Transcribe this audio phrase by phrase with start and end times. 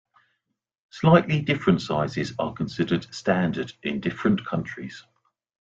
[0.89, 5.05] Slightly different sizes are considered "standard" in different countries.